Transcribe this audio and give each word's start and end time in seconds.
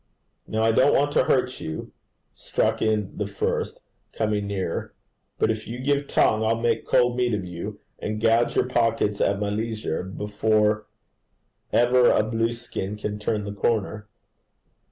'Now 0.47 0.63
I 0.63 0.71
don't 0.71 0.95
want 0.95 1.11
to 1.11 1.25
hurt 1.25 1.59
you,' 1.59 1.91
struck 2.33 2.81
in 2.81 3.15
the 3.19 3.27
first, 3.27 3.79
coming 4.13 4.47
nearer, 4.47 4.95
'but 5.37 5.51
if 5.51 5.67
you 5.67 5.77
gives 5.77 6.11
tongue, 6.11 6.43
I'll 6.43 6.59
make 6.59 6.87
cold 6.87 7.15
meat 7.15 7.35
of 7.35 7.45
you, 7.45 7.79
and 7.99 8.19
gouge 8.19 8.55
your 8.55 8.65
pockets 8.65 9.21
at 9.21 9.39
my 9.39 9.51
leisure, 9.51 10.01
before 10.01 10.87
ever 11.71 12.09
a 12.09 12.23
blueskin 12.23 12.97
can 12.97 13.19
turn 13.19 13.43
the 13.43 13.53
corner.' 13.53 14.07